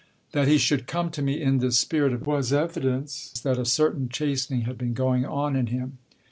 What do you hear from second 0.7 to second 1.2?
come